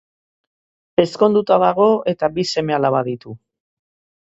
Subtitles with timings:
[1.03, 3.39] Ezkonduta dago, eta bi seme-alaba ditu.